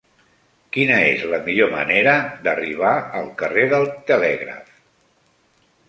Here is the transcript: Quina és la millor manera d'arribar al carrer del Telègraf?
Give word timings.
Quina 0.77 0.95
és 1.09 1.25
la 1.33 1.41
millor 1.49 1.69
manera 1.75 2.17
d'arribar 2.49 2.97
al 3.21 3.31
carrer 3.43 3.71
del 3.77 3.89
Telègraf? 4.11 4.77